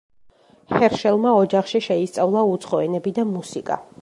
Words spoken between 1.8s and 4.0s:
შეისწავლა უცხო ენები და მუსიკა.